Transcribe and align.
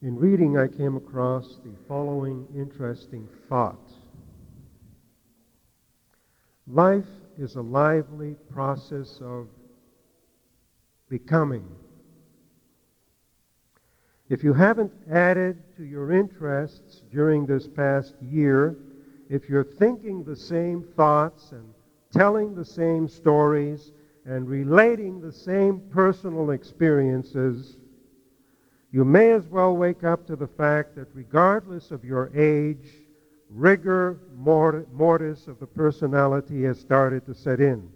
In 0.00 0.16
reading, 0.16 0.56
I 0.56 0.68
came 0.68 0.96
across 0.96 1.56
the 1.64 1.72
following 1.88 2.46
interesting 2.54 3.28
thought. 3.48 3.90
Life 6.68 7.08
is 7.36 7.56
a 7.56 7.62
lively 7.62 8.36
process 8.52 9.18
of 9.20 9.48
becoming. 11.08 11.66
If 14.28 14.44
you 14.44 14.52
haven't 14.52 14.92
added 15.10 15.56
to 15.76 15.84
your 15.84 16.12
interests 16.12 17.02
during 17.10 17.44
this 17.44 17.66
past 17.66 18.14
year, 18.22 18.76
if 19.28 19.48
you're 19.48 19.64
thinking 19.64 20.22
the 20.22 20.36
same 20.36 20.84
thoughts 20.94 21.50
and 21.50 21.74
telling 22.12 22.54
the 22.54 22.64
same 22.64 23.08
stories 23.08 23.90
and 24.24 24.48
relating 24.48 25.20
the 25.20 25.32
same 25.32 25.80
personal 25.90 26.50
experiences, 26.50 27.78
you 28.90 29.04
may 29.04 29.32
as 29.32 29.46
well 29.48 29.76
wake 29.76 30.04
up 30.04 30.26
to 30.26 30.36
the 30.36 30.46
fact 30.46 30.96
that 30.96 31.08
regardless 31.14 31.90
of 31.90 32.04
your 32.04 32.30
age, 32.34 32.88
rigor 33.50 34.20
mortis 34.36 35.46
of 35.46 35.58
the 35.58 35.66
personality 35.66 36.62
has 36.62 36.78
started 36.78 37.26
to 37.26 37.34
set 37.34 37.60
in. 37.60 37.88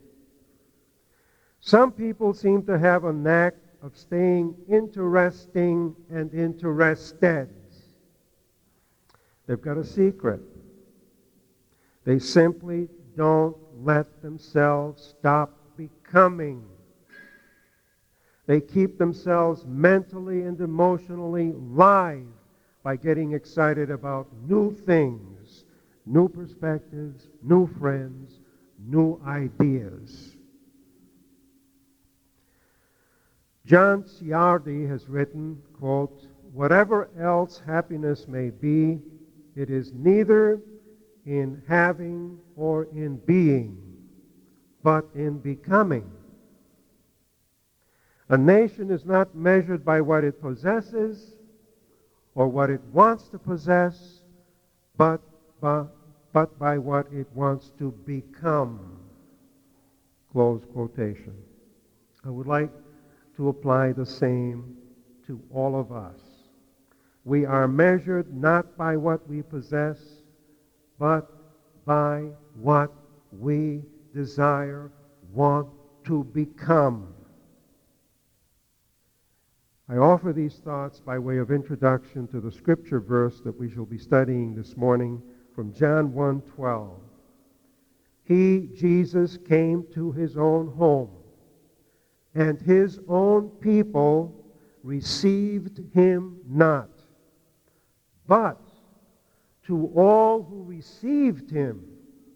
Some 1.61 1.93
people 1.93 2.35
seem 2.35 2.65
to 2.65 2.79
have 2.79 3.05
a 3.05 3.13
knack 3.13 3.55
of 3.83 3.97
staying 3.97 4.55
interesting 4.69 5.95
and 6.11 6.33
interested. 6.35 7.49
They've 9.47 9.61
got 9.61 9.77
a 9.79 9.85
secret. 9.85 10.41
They 12.05 12.19
simply 12.19 12.89
don't 13.17 13.57
let 13.83 14.23
themselves 14.23 15.15
stop 15.19 15.57
becoming. 15.77 16.65
They 18.53 18.61
keep 18.61 18.99
themselves 18.99 19.65
mentally 19.65 20.43
and 20.43 20.61
emotionally 20.61 21.55
live 21.57 22.27
by 22.83 22.97
getting 22.97 23.33
excited 23.33 23.91
about 23.91 24.29
new 24.47 24.75
things, 24.75 25.65
new 26.05 26.29
perspectives, 26.29 27.29
new 27.43 27.67
friends, 27.79 28.41
new 28.79 29.19
ideas. 29.27 30.37
John 33.65 34.03
Ciardi 34.03 34.87
has 34.87 35.09
written, 35.09 35.63
quote, 35.73 36.27
whatever 36.53 37.09
else 37.19 37.63
happiness 37.65 38.29
may 38.29 38.51
be, 38.51 39.01
it 39.57 39.71
is 39.71 39.95
neither 39.95 40.61
in 41.25 41.63
having 41.67 42.39
or 42.57 42.85
in 42.93 43.17
being, 43.17 43.79
but 44.83 45.07
in 45.15 45.39
becoming. 45.39 46.05
A 48.29 48.39
nation 48.39 48.91
is 48.91 49.05
not 49.05 49.35
measured 49.35 49.85
by 49.85 50.01
what 50.01 50.25
it 50.25 50.41
possesses 50.41 51.35
or 52.35 52.49
what 52.49 52.71
it 52.71 52.81
wants 52.93 53.29
to 53.29 53.39
possess, 53.39 54.23
but 54.97 55.21
by, 55.61 55.85
but 56.33 56.59
by 56.59 56.79
what 56.79 57.07
it 57.13 57.27
wants 57.35 57.73
to 57.79 57.93
become. 58.07 58.99
Close 60.31 60.63
quotation. 60.73 61.35
I 62.25 62.31
would 62.31 62.47
like 62.47 62.71
to 63.37 63.49
apply 63.49 63.93
the 63.93 64.07
same 64.07 64.77
to 65.27 65.41
all 65.53 65.79
of 65.79 65.93
us. 65.93 66.21
We 67.25 67.45
are 67.45 67.69
measured 67.69 68.35
not 68.35 68.77
by 68.77 68.97
what 68.97 69.29
we 69.29 69.43
possess, 69.43 69.99
but 70.99 71.31
by 71.85 72.29
what 72.55 72.93
we 73.31 73.83
desire, 74.15 74.91
want 75.33 75.69
to 76.05 76.25
become. 76.25 77.12
I 79.93 79.99
offer 79.99 80.33
these 80.33 80.55
thoughts 80.55 81.01
by 81.01 81.19
way 81.19 81.37
of 81.37 81.51
introduction 81.51 82.27
to 82.29 82.41
the 82.41 82.51
scripture 82.51 82.99
verse 82.99 83.43
that 83.43 83.61
we 83.61 83.69
shall 83.69 83.85
be 83.85 83.99
studying 83.99 84.55
this 84.55 84.75
morning 84.75 85.21
from 85.55 85.75
John 85.75 86.15
1:12. 86.15 86.99
He, 88.25 88.71
Jesus, 88.75 89.37
came 89.37 89.85
to 89.93 90.11
his 90.11 90.39
own 90.39 90.69
home, 90.69 91.11
and 92.35 92.59
his 92.59 93.01
own 93.07 93.51
people 93.61 94.35
received 94.83 95.83
him 95.93 96.39
not. 96.49 96.89
But 98.27 98.63
to 99.65 99.89
all 99.95 100.43
who 100.43 100.63
received 100.63 101.51
him, 101.51 101.85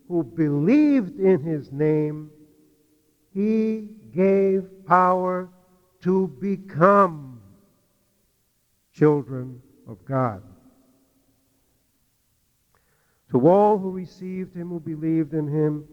who 0.09 0.25
believed 0.25 1.19
in 1.19 1.41
his 1.41 1.73
name, 1.73 2.31
he 3.33 3.89
gave 4.13 4.85
power 4.85 5.49
to 6.03 6.29
become 6.39 7.36
children 8.97 9.61
of 9.87 10.05
God. 10.05 10.43
To 13.31 13.49
all 13.49 13.79
who 13.79 13.91
received 13.91 14.55
him, 14.55 14.71
who 14.71 14.81
believed 14.81 15.35
in 15.35 15.49
him, 15.49 15.85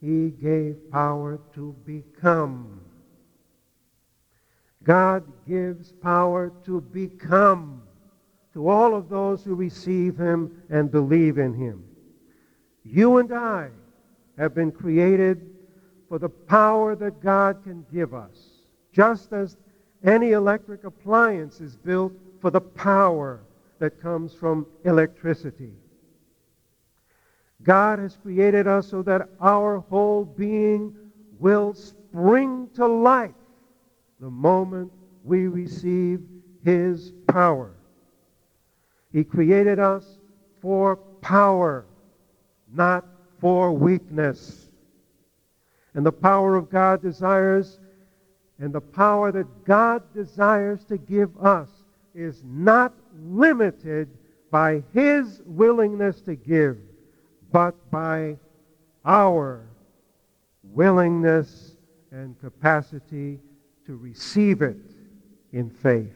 he 0.00 0.30
gave 0.30 0.90
power 0.90 1.40
to 1.54 1.74
become. 1.86 2.80
God 4.82 5.24
gives 5.48 5.92
power 5.92 6.52
to 6.64 6.80
become 6.80 7.82
to 8.52 8.68
all 8.68 8.94
of 8.94 9.08
those 9.08 9.44
who 9.44 9.54
receive 9.54 10.16
him 10.16 10.62
and 10.70 10.90
believe 10.90 11.38
in 11.38 11.54
him. 11.54 11.84
You 12.84 13.18
and 13.18 13.32
I 13.32 13.70
have 14.38 14.54
been 14.54 14.72
created 14.72 15.50
for 16.08 16.18
the 16.18 16.28
power 16.28 16.94
that 16.96 17.20
God 17.20 17.62
can 17.64 17.84
give 17.92 18.14
us, 18.14 18.38
just 18.92 19.32
as 19.32 19.56
any 20.06 20.32
electric 20.32 20.84
appliance 20.84 21.60
is 21.60 21.76
built 21.76 22.12
for 22.40 22.50
the 22.50 22.60
power 22.60 23.40
that 23.78 24.00
comes 24.00 24.32
from 24.32 24.66
electricity. 24.84 25.72
God 27.62 27.98
has 27.98 28.16
created 28.16 28.66
us 28.66 28.88
so 28.88 29.02
that 29.02 29.28
our 29.40 29.78
whole 29.78 30.24
being 30.24 30.94
will 31.38 31.74
spring 31.74 32.68
to 32.74 32.86
life 32.86 33.34
the 34.20 34.30
moment 34.30 34.92
we 35.24 35.48
receive 35.48 36.20
his 36.64 37.12
power. 37.28 37.72
He 39.12 39.24
created 39.24 39.78
us 39.78 40.18
for 40.60 40.96
power, 40.96 41.86
not 42.72 43.04
for 43.40 43.72
weakness. 43.72 44.70
And 45.94 46.04
the 46.04 46.12
power 46.12 46.56
of 46.56 46.70
God 46.70 47.02
desires, 47.02 47.80
and 48.58 48.72
the 48.72 48.80
power 48.80 49.30
that 49.32 49.64
God 49.64 50.02
desires 50.14 50.84
to 50.84 50.96
give 50.96 51.36
us 51.38 51.68
is 52.14 52.42
not 52.44 52.94
limited 53.20 54.08
by 54.50 54.82
his 54.94 55.42
willingness 55.44 56.22
to 56.22 56.34
give, 56.34 56.78
but 57.52 57.74
by 57.90 58.38
our 59.04 59.68
willingness 60.62 61.76
and 62.10 62.38
capacity 62.40 63.38
to 63.84 63.96
receive 63.96 64.62
it 64.62 64.78
in 65.52 65.68
faith. 65.68 66.14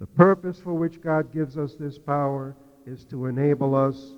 The 0.00 0.06
purpose 0.06 0.58
for 0.58 0.74
which 0.74 1.00
God 1.00 1.32
gives 1.32 1.56
us 1.56 1.74
this 1.74 1.98
power 1.98 2.56
is 2.86 3.04
to 3.06 3.26
enable 3.26 3.74
us 3.74 4.14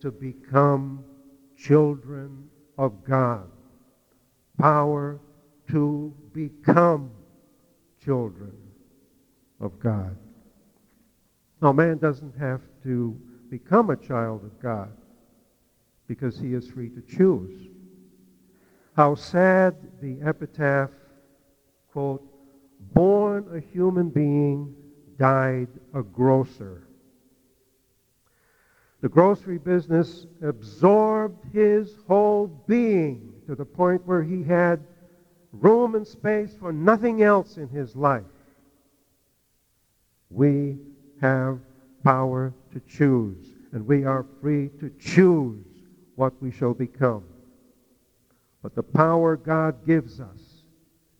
to 0.00 0.10
become 0.10 1.04
children 1.56 2.48
of 2.76 3.04
God. 3.04 3.48
Power 4.58 5.20
to 5.70 6.14
become 6.32 7.10
children 8.04 8.56
of 9.60 9.78
God. 9.78 10.16
Now, 11.60 11.72
man 11.72 11.98
doesn't 11.98 12.36
have 12.38 12.60
to 12.82 13.18
become 13.50 13.90
a 13.90 13.96
child 13.96 14.44
of 14.44 14.60
God 14.60 14.92
because 16.06 16.38
he 16.38 16.54
is 16.54 16.68
free 16.68 16.90
to 16.90 17.00
choose. 17.00 17.68
How 18.96 19.14
sad 19.14 19.74
the 20.00 20.20
epitaph, 20.22 20.90
quote, 21.92 22.22
born 22.92 23.46
a 23.52 23.60
human 23.60 24.10
being, 24.10 24.74
died 25.18 25.68
a 25.94 26.02
grocer. 26.02 26.86
The 29.00 29.08
grocery 29.08 29.58
business 29.58 30.26
absorbed 30.42 31.44
his 31.52 31.96
whole 32.06 32.46
being 32.66 33.33
to 33.46 33.54
the 33.54 33.64
point 33.64 34.06
where 34.06 34.22
he 34.22 34.42
had 34.42 34.84
room 35.52 35.94
and 35.94 36.06
space 36.06 36.54
for 36.58 36.72
nothing 36.72 37.22
else 37.22 37.56
in 37.56 37.68
his 37.68 37.94
life. 37.94 38.24
We 40.30 40.78
have 41.20 41.60
power 42.02 42.52
to 42.72 42.80
choose, 42.80 43.46
and 43.72 43.86
we 43.86 44.04
are 44.04 44.26
free 44.40 44.70
to 44.80 44.90
choose 44.98 45.64
what 46.16 46.32
we 46.42 46.50
shall 46.50 46.74
become. 46.74 47.24
But 48.62 48.74
the 48.74 48.82
power 48.82 49.36
God 49.36 49.86
gives 49.86 50.20
us 50.20 50.62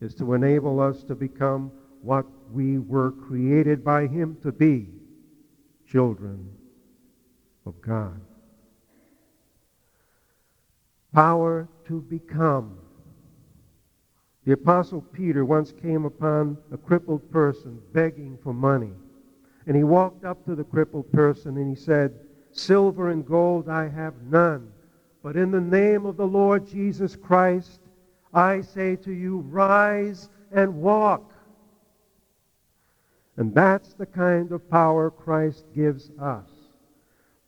is 0.01 0.15
to 0.17 0.35
enable 0.35 0.81
us 0.81 1.03
to 1.05 1.15
become 1.15 1.71
what 2.03 2.27
we 2.53 2.79
were 2.79 3.13
created 3.13 3.85
by 3.85 4.07
Him 4.07 4.37
to 4.43 4.53
be 4.53 4.89
children 5.87 6.51
of 7.67 7.81
God. 7.81 8.21
Power 11.15 11.69
to 11.87 12.01
become. 12.01 12.77
The 14.45 14.53
Apostle 14.53 15.01
Peter 15.01 15.45
once 15.45 15.73
came 15.73 16.05
upon 16.05 16.59
a 16.73 16.77
crippled 16.77 17.31
person 17.31 17.81
begging 17.93 18.37
for 18.43 18.53
money. 18.53 18.91
And 19.67 19.77
he 19.77 19.85
walked 19.85 20.25
up 20.25 20.45
to 20.45 20.57
the 20.57 20.65
crippled 20.65 21.11
person 21.13 21.57
and 21.57 21.75
he 21.75 21.81
said, 21.81 22.13
Silver 22.51 23.11
and 23.11 23.25
gold 23.25 23.69
I 23.69 23.89
have 23.89 24.15
none, 24.23 24.71
but 25.23 25.37
in 25.37 25.51
the 25.51 25.61
name 25.61 26.05
of 26.05 26.17
the 26.17 26.27
Lord 26.27 26.67
Jesus 26.67 27.17
Christ, 27.17 27.81
I 28.33 28.61
say 28.61 28.97
to 28.97 29.13
you, 29.13 29.39
rise 29.39 30.29
and 30.53 30.83
walk. 30.83 31.33
And 33.37 33.55
that's 33.55 33.95
the 33.95 34.07
kind 34.07 34.53
of 34.53 34.69
power 34.69 35.11
Christ 35.11 35.65
gives 35.75 36.11
us. 36.21 36.49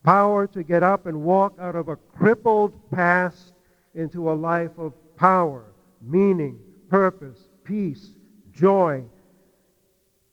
Power 0.02 0.46
to 0.48 0.62
get 0.62 0.82
up 0.82 1.06
and 1.06 1.22
walk 1.22 1.56
out 1.60 1.74
of 1.74 1.88
a 1.88 1.96
crippled 1.96 2.72
past 2.90 3.52
into 3.96 4.30
a 4.30 4.34
life 4.34 4.78
of 4.78 4.92
power, 5.16 5.64
meaning, 6.00 6.58
purpose, 6.88 7.48
peace, 7.64 8.10
joy. 8.52 9.02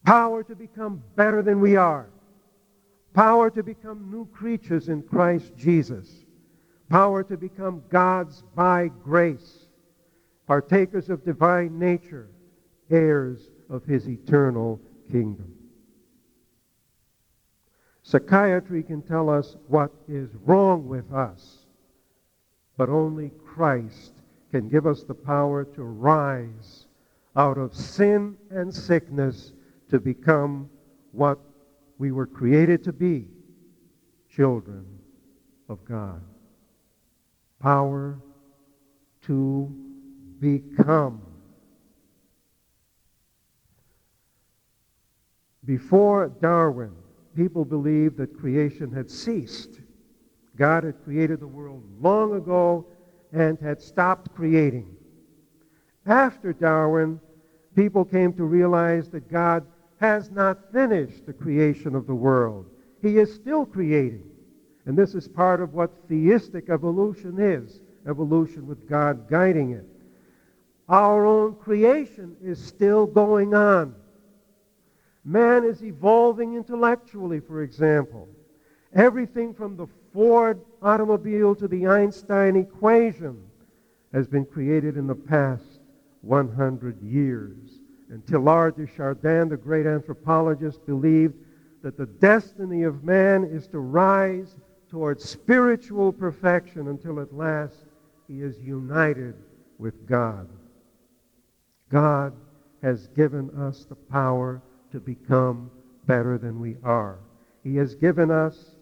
Power 0.05 0.43
to 0.43 0.55
become 0.55 1.01
better 1.15 1.41
than 1.41 1.59
we 1.59 1.75
are. 1.75 2.09
Power 3.13 3.49
to 3.49 3.63
become 3.63 4.11
new 4.11 4.25
creatures 4.27 4.89
in 4.89 5.01
Christ 5.03 5.55
Jesus. 5.55 6.09
Power 6.89 7.23
to 7.23 7.37
become 7.37 7.83
God's 7.89 8.43
by 8.55 8.89
grace. 9.03 9.67
Partakers 10.45 11.09
of 11.09 11.23
divine 11.23 11.79
nature. 11.79 12.29
Heirs 12.89 13.49
of 13.69 13.85
his 13.85 14.07
eternal 14.07 14.79
kingdom. 15.11 15.53
Psychiatry 18.03 18.83
can 18.83 19.01
tell 19.01 19.29
us 19.29 19.55
what 19.67 19.91
is 20.09 20.29
wrong 20.45 20.87
with 20.87 21.11
us, 21.13 21.62
but 22.77 22.89
only 22.89 23.31
Christ 23.45 24.13
can 24.51 24.69
give 24.69 24.85
us 24.85 25.03
the 25.03 25.13
power 25.13 25.65
to 25.65 25.83
rise 25.83 26.87
out 27.35 27.57
of 27.57 27.73
sin 27.73 28.37
and 28.51 28.73
sickness 28.73 29.53
to 29.89 29.99
become 29.99 30.69
what 31.11 31.39
we 31.97 32.11
were 32.11 32.27
created 32.27 32.83
to 32.83 32.93
be, 32.93 33.27
children 34.29 34.85
of 35.69 35.83
God. 35.85 36.21
Power 37.59 38.19
to 39.23 39.73
become. 40.39 41.21
Before 45.65 46.27
Darwin, 46.41 46.91
people 47.35 47.63
believed 47.63 48.17
that 48.17 48.37
creation 48.37 48.91
had 48.91 49.09
ceased. 49.09 49.79
God 50.55 50.83
had 50.83 51.03
created 51.03 51.39
the 51.39 51.47
world 51.47 51.83
long 51.99 52.35
ago 52.35 52.85
and 53.31 53.57
had 53.59 53.81
stopped 53.81 54.33
creating. 54.35 54.95
After 56.05 56.53
Darwin, 56.53 57.19
people 57.75 58.05
came 58.05 58.33
to 58.33 58.43
realize 58.43 59.09
that 59.09 59.31
God 59.31 59.65
has 59.99 60.29
not 60.29 60.71
finished 60.71 61.25
the 61.25 61.33
creation 61.33 61.95
of 61.95 62.07
the 62.07 62.15
world. 62.15 62.65
He 63.01 63.17
is 63.17 63.33
still 63.33 63.65
creating. 63.65 64.23
And 64.85 64.97
this 64.97 65.15
is 65.15 65.27
part 65.27 65.61
of 65.61 65.73
what 65.73 66.07
theistic 66.07 66.69
evolution 66.69 67.39
is 67.39 67.79
evolution 68.07 68.67
with 68.67 68.87
God 68.89 69.29
guiding 69.29 69.71
it. 69.71 69.85
Our 70.89 71.25
own 71.25 71.55
creation 71.55 72.35
is 72.43 72.63
still 72.63 73.05
going 73.05 73.53
on. 73.53 73.95
Man 75.23 75.63
is 75.63 75.81
evolving 75.81 76.55
intellectually, 76.55 77.39
for 77.39 77.63
example. 77.63 78.27
Everything 78.93 79.53
from 79.53 79.77
the 79.77 79.87
Ford 80.13 80.61
automobile 80.81 81.55
to 81.55 81.67
the 81.67 81.87
Einstein 81.87 82.55
equation 82.55 83.41
has 84.13 84.27
been 84.27 84.45
created 84.45 84.95
in 84.95 85.07
the 85.07 85.15
past 85.15 85.81
100 86.21 87.01
years. 87.01 87.57
And 88.09 88.23
Teilhard 88.27 88.77
de 88.77 88.85
Chardin, 88.85 89.49
the 89.49 89.57
great 89.57 89.87
anthropologist, 89.87 90.85
believed 90.85 91.33
that 91.81 91.97
the 91.97 92.05
destiny 92.05 92.83
of 92.83 93.03
man 93.03 93.43
is 93.43 93.67
to 93.67 93.79
rise 93.79 94.55
towards 94.89 95.27
spiritual 95.27 96.13
perfection 96.13 96.89
until 96.89 97.19
at 97.19 97.33
last 97.33 97.85
he 98.27 98.41
is 98.41 98.59
united 98.59 99.33
with 99.79 100.07
God. 100.07 100.47
God 101.89 102.33
has 102.83 103.07
given 103.07 103.49
us 103.51 103.85
the 103.85 103.95
power 103.95 104.61
to 104.91 104.99
become 104.99 105.71
better 106.05 106.37
than 106.37 106.59
we 106.59 106.77
are. 106.83 107.17
He 107.63 107.75
has 107.77 107.95
given 107.95 108.29
us 108.29 108.72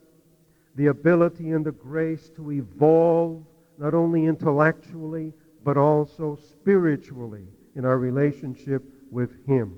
the 0.76 0.88
ability 0.88 1.52
and 1.52 1.66
the 1.66 1.72
grace 1.72 2.30
to 2.36 2.52
evolve 2.52 3.44
not 3.78 3.94
only 3.94 4.26
intellectually, 4.26 5.34
but 5.64 5.78
also 5.78 6.36
spiritually 6.36 7.48
in 7.76 7.86
our 7.86 7.98
relationship 7.98 8.84
with 9.12 9.46
Him. 9.46 9.76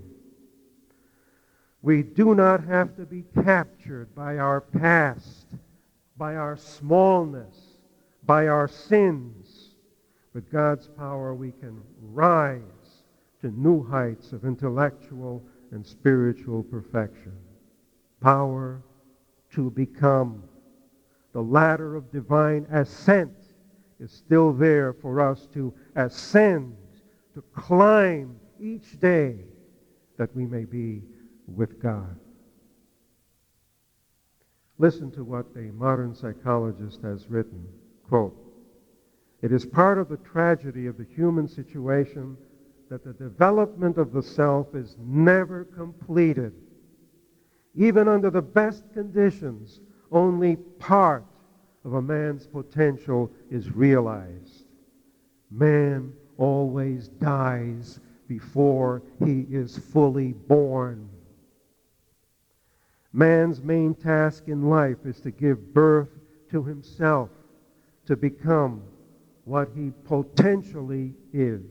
We 1.82 2.04
do 2.04 2.34
not 2.36 2.64
have 2.66 2.96
to 2.96 3.06
be 3.06 3.26
captured 3.44 4.14
by 4.16 4.38
our 4.38 4.62
past, 4.62 5.48
by 6.18 6.36
our 6.36 6.56
smallness, 6.56 7.56
by 8.26 8.48
our 8.48 8.68
sins. 8.68 9.72
With 10.34 10.52
God's 10.52 10.88
power, 10.88 11.34
we 11.34 11.52
can 11.52 11.82
rise 12.02 12.62
to 13.42 13.52
new 13.52 13.84
heights 13.84 14.32
of 14.32 14.46
intellectual 14.46 15.44
and 15.72 15.86
spiritual 15.86 16.64
perfection. 16.64 17.34
Power 18.22 18.82
to 19.52 19.70
become. 19.72 20.44
The 21.34 21.42
ladder 21.42 21.96
of 21.96 22.12
divine 22.12 22.68
ascent 22.72 23.34
is 24.00 24.12
still 24.12 24.54
there 24.54 24.94
for 24.94 25.20
us 25.20 25.48
to 25.54 25.74
ascend, 25.96 26.76
to 27.34 27.42
climb 27.54 28.40
each 28.60 29.00
day 29.00 29.40
that 30.18 30.36
we 30.36 30.46
may 30.46 30.66
be 30.66 31.02
with 31.48 31.82
God. 31.82 32.18
Listen 34.78 35.12
to 35.12 35.24
what 35.24 35.46
a 35.56 35.72
modern 35.72 36.14
psychologist 36.14 37.02
has 37.02 37.30
written. 37.30 37.66
Quote, 38.08 38.36
It 39.42 39.52
is 39.52 39.66
part 39.66 39.98
of 39.98 40.10
the 40.10 40.18
tragedy 40.18 40.88
of 40.88 40.98
the 40.98 41.06
human 41.16 41.48
situation 41.48 42.38
that 42.90 43.04
the 43.04 43.14
development 43.14 43.98
of 43.98 44.12
the 44.12 44.22
self 44.22 44.76
is 44.76 44.96
never 45.00 45.66
completed. 45.66 46.54
Even 47.76 48.08
under 48.08 48.30
the 48.30 48.42
best 48.42 48.84
conditions, 48.94 49.80
only 50.14 50.56
part 50.56 51.26
of 51.84 51.96
a 51.96 52.02
man's 52.02 52.48
potential 52.48 53.32
is 53.50 53.72
realized. 53.72 54.66
Man 55.52 56.14
always 56.38 57.10
dies 57.10 58.00
before 58.28 59.02
he 59.24 59.46
is 59.50 59.78
fully 59.78 60.34
born. 60.34 61.10
Man's 63.12 63.62
main 63.62 63.94
task 63.94 64.48
in 64.48 64.70
life 64.70 65.06
is 65.06 65.20
to 65.22 65.32
give 65.32 65.74
birth 65.74 66.10
to 66.50 66.64
himself, 66.64 67.30
to 68.08 68.16
become 68.16 68.82
what 69.46 69.70
he 69.76 69.92
potentially 70.06 71.14
is. 71.32 71.62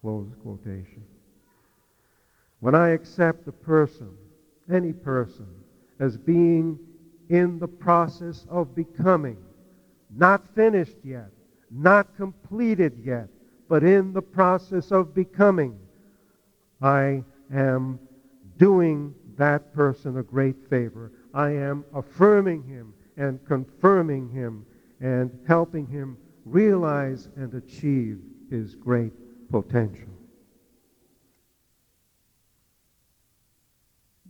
Close 0.00 0.34
quotation. 0.42 1.04
When 2.60 2.74
I 2.74 2.90
accept 2.90 3.46
a 3.46 3.52
person, 3.52 4.10
any 4.72 4.92
person, 4.92 5.46
as 6.00 6.16
being 6.16 6.78
in 7.28 7.58
the 7.58 7.68
process 7.68 8.46
of 8.48 8.74
becoming, 8.74 9.38
not 10.14 10.42
finished 10.54 10.96
yet, 11.02 11.30
not 11.70 12.16
completed 12.16 13.00
yet, 13.04 13.28
but 13.68 13.82
in 13.82 14.12
the 14.12 14.22
process 14.22 14.92
of 14.92 15.14
becoming, 15.14 15.78
I 16.80 17.24
am 17.52 17.98
doing 18.58 19.14
that 19.36 19.74
person 19.74 20.18
a 20.18 20.22
great 20.22 20.56
favor. 20.68 21.12
I 21.32 21.50
am 21.50 21.84
affirming 21.94 22.62
him 22.62 22.94
and 23.16 23.44
confirming 23.46 24.28
him 24.30 24.66
and 25.00 25.30
helping 25.46 25.86
him 25.86 26.16
realize 26.44 27.28
and 27.36 27.54
achieve 27.54 28.20
his 28.50 28.74
great 28.74 29.12
potential. 29.50 30.08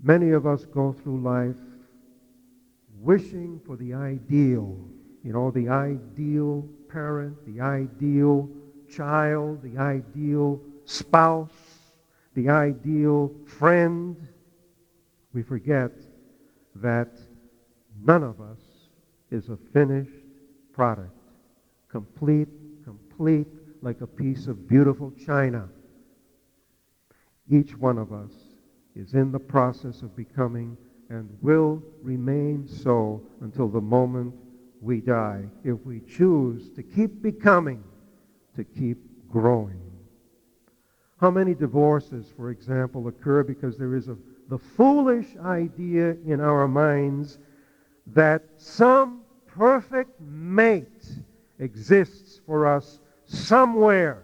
Many 0.02 0.30
of 0.30 0.46
us 0.46 0.64
go 0.64 0.92
through 0.92 1.20
life 1.20 1.56
wishing 3.04 3.60
for 3.66 3.76
the 3.76 3.92
ideal, 3.92 4.78
you 5.22 5.32
know, 5.32 5.50
the 5.50 5.68
ideal 5.68 6.66
parent, 6.88 7.36
the 7.46 7.60
ideal 7.60 8.48
child, 8.88 9.62
the 9.62 9.78
ideal 9.78 10.58
spouse, 10.86 11.50
the 12.34 12.48
ideal 12.48 13.30
friend. 13.46 14.16
We 15.34 15.42
forget 15.42 15.92
that 16.76 17.18
none 18.02 18.22
of 18.22 18.40
us 18.40 18.60
is 19.30 19.50
a 19.50 19.56
finished 19.72 20.24
product, 20.72 21.18
complete, 21.90 22.48
complete, 22.84 23.48
like 23.82 24.00
a 24.00 24.06
piece 24.06 24.46
of 24.46 24.66
beautiful 24.66 25.12
china. 25.26 25.68
Each 27.50 27.76
one 27.76 27.98
of 27.98 28.12
us 28.12 28.32
is 28.96 29.12
in 29.12 29.30
the 29.30 29.38
process 29.38 30.00
of 30.00 30.16
becoming 30.16 30.78
and 31.08 31.28
will 31.42 31.82
remain 32.02 32.66
so 32.66 33.22
until 33.40 33.68
the 33.68 33.80
moment 33.80 34.34
we 34.80 35.00
die 35.00 35.44
if 35.64 35.78
we 35.84 36.00
choose 36.00 36.70
to 36.70 36.82
keep 36.82 37.22
becoming, 37.22 37.82
to 38.56 38.64
keep 38.64 38.98
growing. 39.30 39.80
How 41.20 41.30
many 41.30 41.54
divorces, 41.54 42.26
for 42.36 42.50
example, 42.50 43.08
occur 43.08 43.42
because 43.42 43.78
there 43.78 43.94
is 43.94 44.08
a, 44.08 44.16
the 44.48 44.58
foolish 44.58 45.36
idea 45.42 46.16
in 46.26 46.40
our 46.40 46.68
minds 46.68 47.38
that 48.08 48.42
some 48.56 49.22
perfect 49.46 50.20
mate 50.20 51.06
exists 51.58 52.40
for 52.44 52.66
us 52.66 53.00
somewhere 53.24 54.22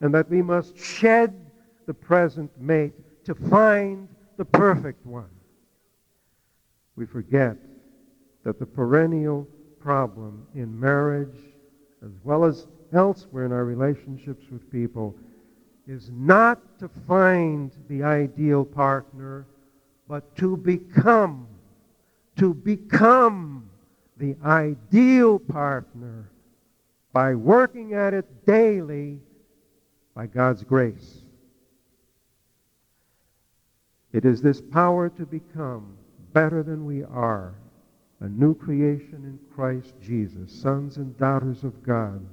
and 0.00 0.14
that 0.14 0.28
we 0.28 0.42
must 0.42 0.76
shed 0.76 1.34
the 1.86 1.94
present 1.94 2.50
mate 2.60 2.94
to 3.24 3.34
find 3.34 4.08
the 4.36 4.44
perfect 4.44 5.04
one. 5.04 5.30
We 6.98 7.06
forget 7.06 7.56
that 8.42 8.58
the 8.58 8.66
perennial 8.66 9.46
problem 9.78 10.48
in 10.56 10.78
marriage, 10.80 11.38
as 12.04 12.10
well 12.24 12.44
as 12.44 12.66
elsewhere 12.92 13.46
in 13.46 13.52
our 13.52 13.64
relationships 13.64 14.44
with 14.50 14.68
people, 14.72 15.14
is 15.86 16.10
not 16.12 16.60
to 16.80 16.88
find 17.06 17.70
the 17.88 18.02
ideal 18.02 18.64
partner, 18.64 19.46
but 20.08 20.34
to 20.38 20.56
become, 20.56 21.46
to 22.36 22.52
become 22.52 23.70
the 24.16 24.36
ideal 24.44 25.38
partner 25.38 26.28
by 27.12 27.36
working 27.36 27.94
at 27.94 28.12
it 28.12 28.44
daily 28.44 29.20
by 30.14 30.26
God's 30.26 30.64
grace. 30.64 31.22
It 34.12 34.24
is 34.24 34.42
this 34.42 34.60
power 34.60 35.08
to 35.10 35.24
become 35.24 35.97
better 36.32 36.62
than 36.62 36.84
we 36.84 37.04
are, 37.04 37.54
a 38.20 38.28
new 38.28 38.54
creation 38.54 39.24
in 39.24 39.38
Christ 39.54 39.94
Jesus, 40.02 40.52
sons 40.52 40.96
and 40.96 41.16
daughters 41.16 41.64
of 41.64 41.82
God, 41.82 42.26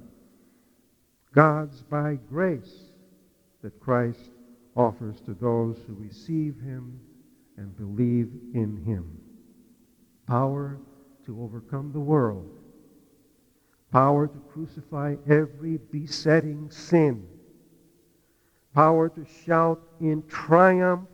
God's 1.32 1.82
by 1.82 2.18
grace 2.28 2.90
that 3.62 3.78
Christ 3.80 4.30
offers 4.74 5.20
to 5.22 5.34
those 5.34 5.78
who 5.86 5.94
receive 5.94 6.60
him 6.60 7.00
and 7.56 7.76
believe 7.76 8.30
in 8.54 8.82
him. 8.84 9.18
Power 10.26 10.78
to 11.24 11.42
overcome 11.42 11.92
the 11.92 12.00
world. 12.00 12.50
Power 13.92 14.26
to 14.26 14.38
crucify 14.52 15.16
every 15.28 15.78
besetting 15.90 16.70
sin 16.70 17.26
power 18.76 19.08
to 19.08 19.24
shout 19.46 19.80
in 20.00 20.22
triumph 20.28 21.08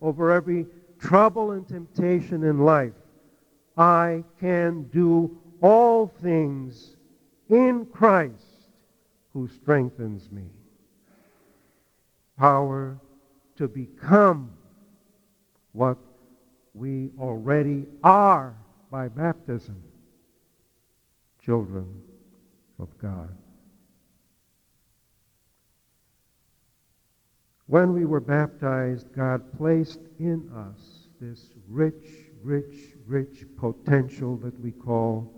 over 0.00 0.32
every 0.32 0.64
trouble 1.02 1.50
and 1.50 1.66
temptation 1.66 2.44
in 2.44 2.60
life. 2.60 2.92
I 3.76 4.24
can 4.40 4.84
do 4.84 5.36
all 5.60 6.06
things 6.22 6.96
in 7.50 7.86
Christ 7.86 8.68
who 9.32 9.48
strengthens 9.48 10.30
me. 10.30 10.44
Power 12.38 12.98
to 13.56 13.68
become 13.68 14.52
what 15.72 15.98
we 16.74 17.10
already 17.18 17.86
are 18.02 18.56
by 18.90 19.08
baptism 19.08 19.82
children 21.44 22.02
of 22.78 22.88
God. 22.98 23.36
When 27.72 27.94
we 27.94 28.04
were 28.04 28.20
baptized, 28.20 29.14
God 29.14 29.50
placed 29.56 30.00
in 30.18 30.46
us 30.54 31.08
this 31.22 31.52
rich, 31.66 32.28
rich, 32.42 32.98
rich 33.06 33.46
potential 33.56 34.36
that 34.44 34.60
we 34.60 34.72
call 34.72 35.32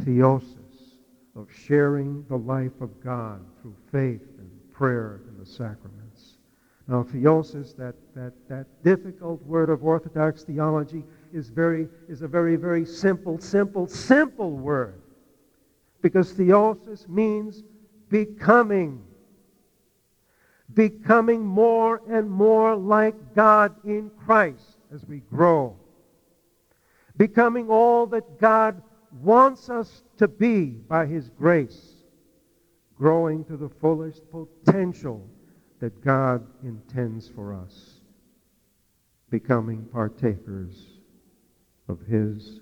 theosis, 0.00 0.96
of 1.36 1.46
sharing 1.54 2.24
the 2.28 2.38
life 2.38 2.80
of 2.80 3.00
God 3.00 3.40
through 3.62 3.76
faith 3.92 4.26
and 4.36 4.50
prayer 4.72 5.20
and 5.28 5.38
the 5.38 5.46
sacraments. 5.48 6.38
Now, 6.88 7.04
theosis, 7.04 7.76
that, 7.76 7.94
that, 8.16 8.32
that 8.48 8.66
difficult 8.82 9.40
word 9.46 9.70
of 9.70 9.84
Orthodox 9.84 10.42
theology, 10.42 11.04
is, 11.32 11.50
very, 11.50 11.86
is 12.08 12.22
a 12.22 12.26
very, 12.26 12.56
very 12.56 12.84
simple, 12.84 13.38
simple, 13.38 13.86
simple 13.86 14.50
word. 14.50 15.00
Because 16.02 16.32
theosis 16.32 17.08
means 17.08 17.62
becoming 18.08 19.04
becoming 20.76 21.42
more 21.44 22.02
and 22.08 22.30
more 22.30 22.76
like 22.76 23.34
God 23.34 23.74
in 23.84 24.10
Christ 24.24 24.76
as 24.94 25.04
we 25.06 25.20
grow. 25.20 25.74
Becoming 27.16 27.70
all 27.70 28.06
that 28.08 28.38
God 28.38 28.80
wants 29.22 29.70
us 29.70 30.02
to 30.18 30.28
be 30.28 30.66
by 30.66 31.06
His 31.06 31.30
grace. 31.30 31.94
Growing 32.96 33.42
to 33.46 33.56
the 33.56 33.70
fullest 33.70 34.22
potential 34.30 35.26
that 35.80 36.04
God 36.04 36.46
intends 36.62 37.26
for 37.26 37.54
us. 37.54 38.00
Becoming 39.30 39.86
partakers 39.90 40.84
of 41.88 42.00
His 42.02 42.60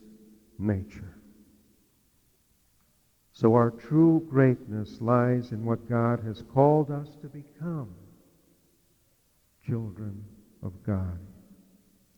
nature. 0.56 1.18
So 3.32 3.54
our 3.54 3.72
true 3.72 4.24
greatness 4.30 5.00
lies 5.00 5.50
in 5.50 5.64
what 5.64 5.88
God 5.88 6.20
has 6.20 6.44
called 6.54 6.92
us 6.92 7.08
to 7.20 7.26
become 7.26 7.92
children 9.66 10.24
of 10.62 10.72
God. 10.84 11.18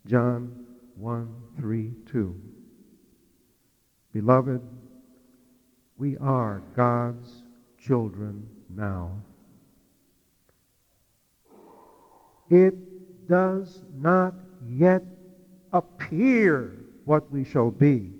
John 0.06 0.66
1 0.96 1.34
3 1.58 1.92
2. 2.10 2.40
Beloved, 4.12 4.62
we 5.98 6.16
are 6.18 6.62
God's 6.74 7.42
children 7.78 8.48
now. 8.74 9.10
It 12.48 13.28
does 13.28 13.82
not 13.96 14.34
yet 14.68 15.02
appear 15.72 16.72
what 17.04 17.30
we 17.32 17.44
shall 17.44 17.70
be, 17.70 18.12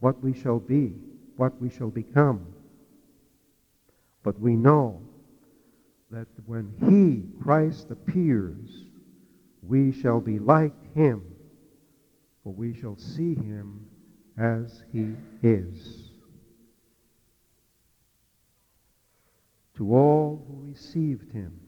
what 0.00 0.22
we 0.22 0.34
shall 0.34 0.58
be, 0.58 0.92
what 1.36 1.60
we 1.60 1.70
shall 1.70 1.90
become. 1.90 2.46
But 4.22 4.38
we 4.40 4.56
know 4.56 5.00
that 6.10 6.26
when 6.46 6.72
he, 6.88 7.42
Christ, 7.42 7.90
appears, 7.90 8.86
we 9.62 9.92
shall 9.92 10.20
be 10.20 10.38
like 10.38 10.94
him, 10.94 11.22
for 12.42 12.52
we 12.52 12.72
shall 12.74 12.96
see 12.96 13.34
him 13.34 13.86
as 14.38 14.82
he 14.92 15.14
is. 15.42 16.10
To 19.76 19.94
all 19.94 20.44
who 20.48 20.70
received 20.70 21.30
him, 21.32 21.60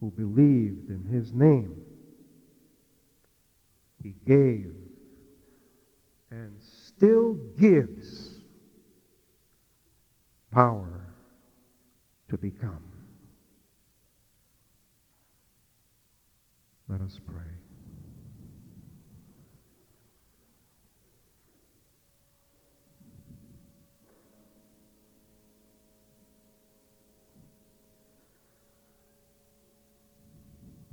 who 0.00 0.10
believed 0.10 0.90
in 0.90 1.04
his 1.10 1.32
name, 1.32 1.74
he 4.02 4.14
gave 4.26 4.74
and 6.30 6.52
still 6.60 7.34
gives 7.58 8.34
power 10.52 11.05
to 12.28 12.36
become. 12.36 12.82
Let 16.88 17.00
us 17.00 17.18
pray. 17.26 17.42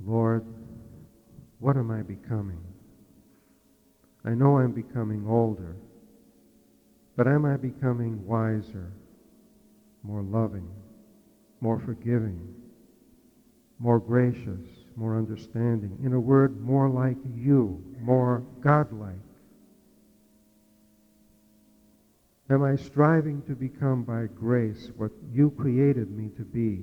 Lord, 0.04 0.44
what 1.60 1.76
am 1.76 1.90
I 1.90 2.02
becoming? 2.02 2.60
I 4.24 4.30
know 4.30 4.58
I'm 4.58 4.72
becoming 4.72 5.24
older, 5.26 5.76
but 7.16 7.26
am 7.26 7.44
I 7.46 7.56
becoming 7.56 8.26
wiser, 8.26 8.92
more 10.02 10.22
loving? 10.22 10.68
More 11.64 11.80
forgiving, 11.80 12.54
more 13.78 13.98
gracious, 13.98 14.60
more 14.96 15.16
understanding. 15.16 15.98
In 16.04 16.12
a 16.12 16.20
word, 16.20 16.60
more 16.60 16.90
like 16.90 17.16
you, 17.34 17.82
more 18.02 18.44
godlike. 18.60 19.14
Am 22.50 22.62
I 22.62 22.76
striving 22.76 23.40
to 23.44 23.54
become 23.54 24.02
by 24.02 24.26
grace 24.26 24.90
what 24.98 25.10
you 25.32 25.52
created 25.52 26.10
me 26.10 26.28
to 26.36 26.42
be? 26.42 26.82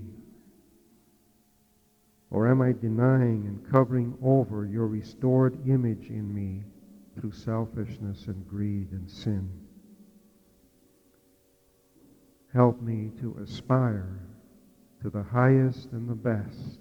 Or 2.32 2.50
am 2.50 2.64
I 2.64 2.72
denying 2.72 3.46
and 3.46 3.72
covering 3.72 4.18
over 4.24 4.66
your 4.66 4.88
restored 4.88 5.60
image 5.68 6.10
in 6.10 6.34
me 6.34 6.64
through 7.16 7.34
selfishness 7.34 8.26
and 8.26 8.48
greed 8.48 8.88
and 8.94 9.08
sin? 9.08 9.48
Help 12.52 12.82
me 12.82 13.12
to 13.22 13.38
aspire 13.44 14.31
to 15.02 15.10
the 15.10 15.24
highest 15.24 15.92
and 15.92 16.08
the 16.08 16.16
best, 16.16 16.80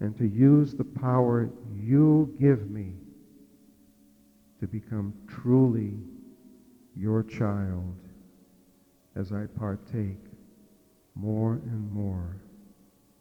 and 0.00 0.16
to 0.16 0.26
use 0.26 0.74
the 0.74 0.84
power 0.84 1.50
you 1.74 2.34
give 2.40 2.70
me 2.70 2.92
to 4.60 4.66
become 4.66 5.12
truly 5.28 5.94
your 6.96 7.22
child 7.22 7.94
as 9.14 9.32
I 9.32 9.46
partake 9.58 10.24
more 11.14 11.54
and 11.54 11.92
more 11.92 12.36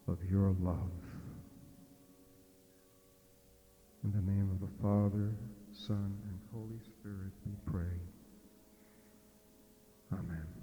of 0.07 0.17
your 0.29 0.55
love. 0.61 0.91
In 4.03 4.11
the 4.11 4.31
name 4.31 4.49
of 4.51 4.59
the 4.59 4.81
Father, 4.81 5.33
Son, 5.73 6.15
and 6.27 6.39
Holy 6.53 6.79
Spirit, 6.85 7.31
we 7.45 7.53
pray. 7.65 7.97
Amen. 10.13 10.54